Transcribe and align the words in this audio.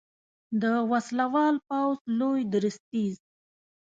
د 0.61 0.63
وسلوال 0.91 1.55
پوځ 1.67 1.97
لوی 2.19 2.41
درستیز 2.53 3.15